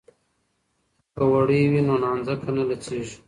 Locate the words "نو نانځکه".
1.87-2.49